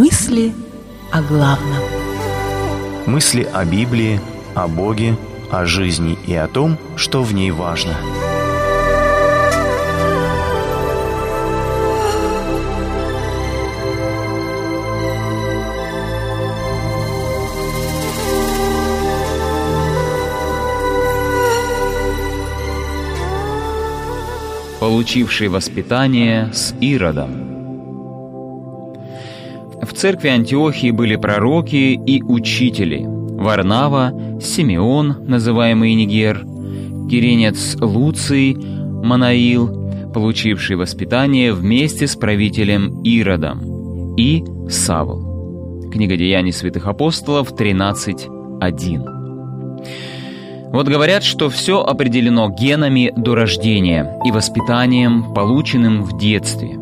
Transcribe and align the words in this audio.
Мысли 0.00 0.54
о 1.12 1.20
главном. 1.20 1.82
Мысли 3.04 3.42
о 3.42 3.66
Библии, 3.66 4.18
о 4.54 4.66
Боге, 4.66 5.14
о 5.50 5.66
жизни 5.66 6.18
и 6.26 6.34
о 6.34 6.48
том, 6.48 6.78
что 6.96 7.22
в 7.22 7.34
ней 7.34 7.50
важно. 7.50 7.94
получивший 24.80 25.48
воспитание 25.48 26.50
с 26.54 26.74
Иродом. 26.80 27.49
В 29.82 29.92
церкви 29.94 30.28
Антиохии 30.28 30.90
были 30.90 31.16
пророки 31.16 31.98
и 32.06 32.22
учители. 32.22 33.04
Варнава, 33.06 34.12
Симеон, 34.40 35.16
называемый 35.26 35.94
Нигер, 35.94 36.44
Киренец 37.10 37.76
Луций, 37.80 38.54
Манаил, 38.54 40.12
получивший 40.12 40.76
воспитание 40.76 41.52
вместе 41.52 42.06
с 42.06 42.16
правителем 42.16 43.02
Иродом, 43.02 44.14
и 44.16 44.44
Савл. 44.68 45.90
Книга 45.90 46.16
Деяний 46.16 46.52
святых 46.52 46.86
апостолов 46.86 47.52
13.1. 47.52 49.20
Вот 50.72 50.86
говорят, 50.86 51.24
что 51.24 51.48
все 51.48 51.82
определено 51.82 52.48
генами 52.48 53.12
до 53.16 53.34
рождения 53.34 54.20
и 54.24 54.30
воспитанием, 54.30 55.34
полученным 55.34 56.04
в 56.04 56.16
детстве. 56.18 56.79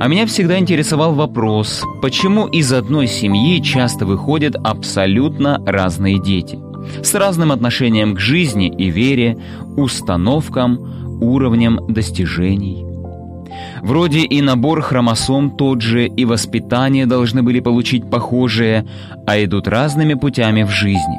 А 0.00 0.08
меня 0.08 0.24
всегда 0.24 0.58
интересовал 0.58 1.12
вопрос, 1.12 1.84
почему 2.00 2.46
из 2.46 2.72
одной 2.72 3.06
семьи 3.06 3.62
часто 3.62 4.06
выходят 4.06 4.56
абсолютно 4.64 5.62
разные 5.66 6.18
дети, 6.18 6.58
с 7.02 7.12
разным 7.12 7.52
отношением 7.52 8.14
к 8.14 8.18
жизни 8.18 8.68
и 8.68 8.88
вере, 8.88 9.36
установкам, 9.76 11.20
уровнем 11.20 11.80
достижений. 11.86 12.82
Вроде 13.82 14.20
и 14.20 14.40
набор 14.40 14.80
хромосом 14.80 15.50
тот 15.50 15.82
же, 15.82 16.06
и 16.06 16.24
воспитание 16.24 17.04
должны 17.04 17.42
были 17.42 17.60
получить 17.60 18.08
похожее, 18.08 18.86
а 19.26 19.44
идут 19.44 19.68
разными 19.68 20.14
путями 20.14 20.62
в 20.62 20.70
жизни. 20.70 21.18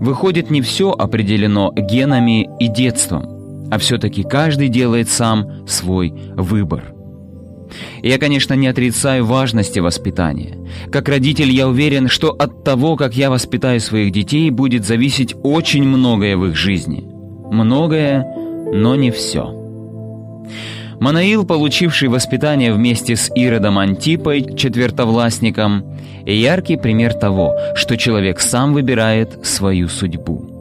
Выходит, 0.00 0.48
не 0.48 0.62
все 0.62 0.92
определено 0.92 1.74
генами 1.76 2.48
и 2.58 2.68
детством, 2.68 3.68
а 3.70 3.76
все-таки 3.76 4.22
каждый 4.22 4.68
делает 4.68 5.10
сам 5.10 5.66
свой 5.66 6.14
выбор. 6.36 6.95
Я, 8.02 8.18
конечно, 8.18 8.54
не 8.54 8.68
отрицаю 8.68 9.24
важности 9.24 9.78
воспитания. 9.80 10.56
Как 10.90 11.08
родитель 11.08 11.50
я 11.50 11.68
уверен, 11.68 12.08
что 12.08 12.30
от 12.30 12.64
того, 12.64 12.96
как 12.96 13.14
я 13.16 13.30
воспитаю 13.30 13.80
своих 13.80 14.12
детей, 14.12 14.50
будет 14.50 14.84
зависеть 14.84 15.34
очень 15.42 15.84
многое 15.84 16.36
в 16.36 16.46
их 16.46 16.56
жизни. 16.56 17.04
Многое, 17.50 18.26
но 18.72 18.96
не 18.96 19.10
все. 19.10 19.52
Манаил, 21.00 21.44
получивший 21.44 22.08
воспитание 22.08 22.72
вместе 22.72 23.16
с 23.16 23.30
Иродом 23.34 23.78
Антипой, 23.78 24.56
четвертовластником, 24.56 25.84
яркий 26.24 26.76
пример 26.76 27.12
того, 27.12 27.54
что 27.74 27.96
человек 27.96 28.40
сам 28.40 28.72
выбирает 28.72 29.46
свою 29.46 29.88
судьбу. 29.88 30.55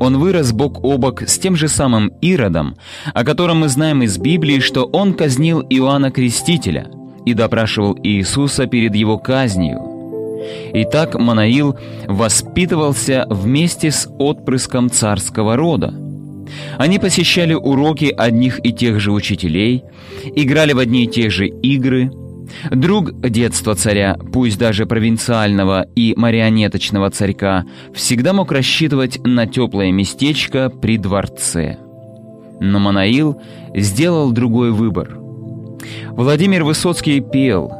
Он 0.00 0.18
вырос 0.18 0.52
бок 0.52 0.84
о 0.84 0.96
бок 0.96 1.22
с 1.22 1.38
тем 1.38 1.56
же 1.56 1.68
самым 1.68 2.12
Иродом, 2.20 2.76
о 3.14 3.24
котором 3.24 3.58
мы 3.58 3.68
знаем 3.68 4.02
из 4.02 4.16
Библии, 4.18 4.60
что 4.60 4.84
он 4.84 5.14
казнил 5.14 5.60
Иоанна 5.60 6.10
Крестителя 6.10 6.90
и 7.24 7.34
допрашивал 7.34 7.98
Иисуса 8.02 8.66
перед 8.66 8.94
его 8.94 9.18
казнью. 9.18 9.80
Итак, 10.72 11.18
Манаил 11.18 11.76
воспитывался 12.06 13.26
вместе 13.28 13.90
с 13.90 14.08
отпрыском 14.18 14.90
царского 14.90 15.56
рода. 15.56 15.92
Они 16.78 16.98
посещали 16.98 17.54
уроки 17.54 18.14
одних 18.16 18.64
и 18.64 18.72
тех 18.72 19.00
же 19.00 19.12
учителей, 19.12 19.82
играли 20.34 20.72
в 20.72 20.78
одни 20.78 21.04
и 21.04 21.08
те 21.08 21.28
же 21.28 21.48
игры– 21.48 22.10
Друг 22.70 23.20
детства 23.20 23.74
царя, 23.74 24.16
пусть 24.32 24.58
даже 24.58 24.86
провинциального 24.86 25.86
и 25.94 26.14
марионеточного 26.16 27.10
царька, 27.10 27.64
всегда 27.94 28.32
мог 28.32 28.52
рассчитывать 28.52 29.18
на 29.24 29.46
теплое 29.46 29.92
местечко 29.92 30.70
при 30.70 30.98
дворце. 30.98 31.78
Но 32.60 32.78
Манаил 32.78 33.40
сделал 33.74 34.32
другой 34.32 34.72
выбор. 34.72 35.18
Владимир 36.10 36.64
Высоцкий 36.64 37.20
пел 37.20 37.72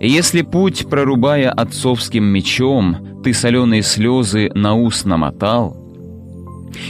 «Если 0.00 0.42
путь, 0.42 0.88
прорубая 0.90 1.50
отцовским 1.50 2.24
мечом, 2.24 3.22
ты 3.22 3.32
соленые 3.32 3.82
слезы 3.82 4.50
на 4.54 4.74
ус 4.74 5.04
намотал, 5.04 5.76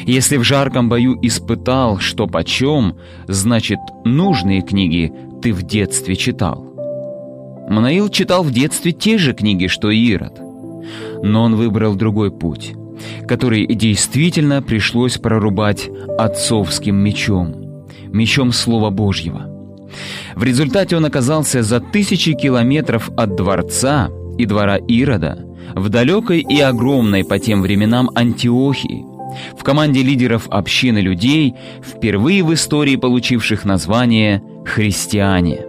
если 0.05 0.39
в 0.39 0.43
жарком 0.43 0.89
бою 0.89 1.17
испытал, 1.23 1.99
что 1.99 2.27
почем, 2.27 2.97
значит, 3.29 3.79
нужные 4.05 4.63
книги 4.63 5.13
ты 5.43 5.53
в 5.53 5.63
детстве 5.63 6.17
читал». 6.17 6.76
Манаил 7.69 8.09
читал 8.09 8.43
в 8.43 8.53
детстве 8.53 8.93
те 8.93 9.19
же 9.19 9.33
книги, 9.33 9.67
что 9.67 9.91
и 9.91 9.99
Ирод. 9.99 10.41
Но 11.23 11.43
он 11.43 11.57
выбрал 11.57 11.95
другой 11.95 12.31
путь, 12.31 12.75
который 13.27 13.67
действительно 13.67 14.63
пришлось 14.63 15.19
прорубать 15.19 15.89
отцовским 16.19 16.97
мечом, 16.97 17.87
мечом 18.09 18.53
Слова 18.53 18.91
Божьего. 18.91 19.51
В 20.35 20.45
результате 20.45 20.97
он 20.97 21.05
оказался 21.05 21.63
за 21.63 21.81
тысячи 21.81 22.35
километров 22.35 23.11
от 23.17 23.35
дворца 23.35 24.11
и 24.39 24.47
двора 24.47 24.77
Ирода, 24.77 25.45
в 25.75 25.89
далекой 25.89 26.41
и 26.41 26.61
огромной 26.61 27.25
по 27.25 27.39
тем 27.39 27.63
временам 27.63 28.11
Антиохии, 28.15 29.05
в 29.59 29.65
команде 29.65 30.03
лидеров 30.03 30.47
общины 30.51 30.99
людей, 30.99 31.55
впервые 31.83 32.45
в 32.45 32.55
истории 32.55 32.97
получивших 32.97 33.65
название 33.65 34.43
«христиане». 34.65 35.66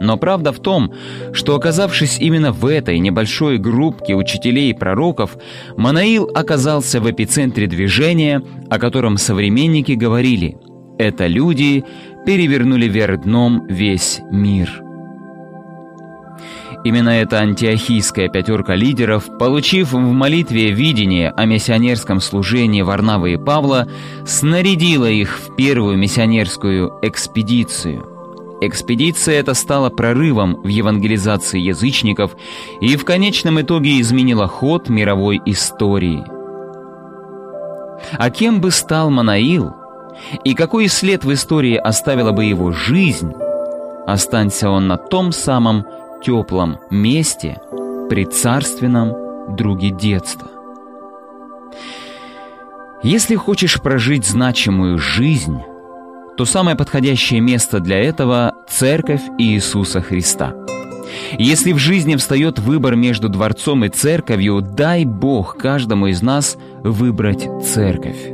Но 0.00 0.16
правда 0.16 0.52
в 0.52 0.58
том, 0.58 0.92
что 1.32 1.54
оказавшись 1.56 2.18
именно 2.18 2.52
в 2.52 2.66
этой 2.66 2.98
небольшой 2.98 3.58
группке 3.58 4.14
учителей 4.14 4.70
и 4.70 4.74
пророков, 4.74 5.36
Манаил 5.76 6.30
оказался 6.34 7.00
в 7.00 7.10
эпицентре 7.10 7.66
движения, 7.66 8.42
о 8.68 8.78
котором 8.78 9.16
современники 9.16 9.92
говорили 9.92 10.58
«это 10.98 11.26
люди 11.26 11.84
перевернули 12.24 12.88
вверх 12.88 13.22
дном 13.22 13.66
весь 13.68 14.20
мир». 14.30 14.82
Именно 16.84 17.08
эта 17.08 17.38
антиохийская 17.38 18.28
пятерка 18.28 18.76
лидеров, 18.76 19.38
получив 19.40 19.92
в 19.92 19.98
молитве 19.98 20.70
видение 20.70 21.30
о 21.30 21.44
миссионерском 21.44 22.20
служении 22.20 22.82
Варнавы 22.82 23.32
и 23.32 23.36
Павла, 23.36 23.88
снарядила 24.24 25.10
их 25.10 25.36
в 25.40 25.56
первую 25.56 25.96
миссионерскую 25.96 26.92
экспедицию– 27.02 28.06
Экспедиция 28.60 29.40
эта 29.40 29.52
стала 29.54 29.90
прорывом 29.90 30.62
в 30.62 30.66
евангелизации 30.68 31.58
язычников 31.58 32.36
и 32.80 32.96
в 32.96 33.04
конечном 33.04 33.60
итоге 33.60 34.00
изменила 34.00 34.46
ход 34.46 34.88
мировой 34.88 35.40
истории. 35.44 36.24
А 38.12 38.30
кем 38.30 38.60
бы 38.60 38.70
стал 38.70 39.10
Манаил, 39.10 39.74
и 40.44 40.54
какой 40.54 40.88
след 40.88 41.24
в 41.24 41.32
истории 41.32 41.76
оставила 41.76 42.32
бы 42.32 42.44
его 42.44 42.72
жизнь, 42.72 43.32
останься 44.06 44.70
он 44.70 44.86
на 44.86 44.96
том 44.96 45.32
самом 45.32 45.84
теплом 46.22 46.78
месте 46.90 47.60
при 48.08 48.24
царственном 48.24 49.54
друге 49.54 49.90
детства. 49.90 50.48
Если 53.02 53.34
хочешь 53.34 53.80
прожить 53.82 54.26
значимую 54.26 54.98
жизнь, 54.98 55.60
то 56.36 56.44
самое 56.44 56.76
подходящее 56.76 57.40
место 57.40 57.80
для 57.80 57.98
этого– 57.98 58.54
Церковь 58.68 59.22
Иисуса 59.38 60.02
Христа. 60.02 60.54
Если 61.38 61.72
в 61.72 61.78
жизни 61.78 62.16
встает 62.16 62.58
выбор 62.58 62.94
между 62.94 63.28
дворцом 63.28 63.84
и 63.84 63.88
церковью, 63.88 64.60
дай 64.60 65.04
Бог 65.04 65.56
каждому 65.56 66.08
из 66.08 66.20
нас 66.20 66.58
выбрать 66.82 67.48
церковь. 67.64 68.32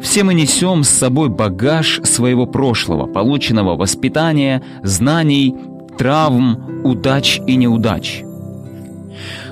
Все 0.00 0.24
мы 0.24 0.34
несем 0.34 0.82
с 0.82 0.88
собой 0.88 1.28
багаж 1.28 2.00
своего 2.02 2.46
прошлого, 2.46 3.06
полученного 3.06 3.76
воспитания, 3.76 4.62
знаний, 4.82 5.54
травм, 5.96 6.82
удач 6.84 7.40
и 7.46 7.54
неудач. 7.54 8.22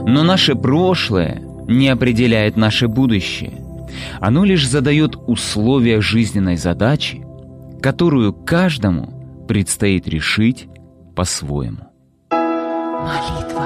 Но 0.01 0.25
наше 0.25 0.55
прошлое 0.57 1.43
не 1.69 1.89
определяет 1.89 2.57
наше 2.57 2.89
будущее. 2.89 3.53
Оно 4.21 4.45
лишь 4.45 4.67
задает 4.67 5.17
условия 5.27 6.01
жизненной 6.01 6.57
задачи, 6.57 7.28
которую 7.81 8.33
каждому 8.33 9.47
предстоит 9.47 10.09
решить 10.09 10.69
по-своему. 11.15 11.89
Молитва. 12.31 13.65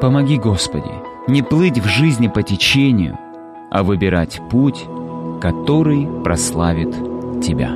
Помоги, 0.00 0.38
Господи, 0.38 0.90
не 1.26 1.42
плыть 1.42 1.78
в 1.78 1.86
жизни 1.86 2.28
по 2.28 2.42
течению, 2.42 3.18
а 3.70 3.82
выбирать 3.82 4.40
путь, 4.50 4.86
который 5.40 6.06
прославит 6.22 6.90
Тебя. 7.42 7.70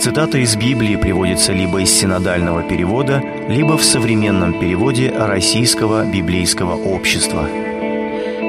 Цитата 0.00 0.38
из 0.38 0.56
Библии 0.56 0.96
приводится 0.96 1.52
либо 1.52 1.80
из 1.80 1.90
синодального 1.90 2.62
перевода, 2.64 3.22
либо 3.48 3.76
в 3.76 3.84
современном 3.84 4.58
переводе 4.58 5.12
Российского 5.16 6.04
библейского 6.04 6.74
общества. 6.74 7.46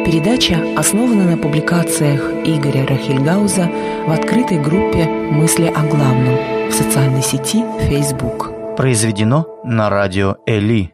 Передача 0.05 0.57
основана 0.77 1.23
на 1.23 1.38
публикациях 1.38 2.21
Игоря 2.45 2.85
Рахильгауза 2.85 3.69
в 4.05 4.11
открытой 4.11 4.59
группе 4.59 5.05
«Мысли 5.05 5.67
о 5.67 5.81
главном» 5.88 6.69
в 6.69 6.73
социальной 6.73 7.21
сети 7.21 7.63
Facebook. 7.88 8.75
Произведено 8.75 9.47
на 9.63 9.89
радио 9.89 10.35
Эли 10.45 10.94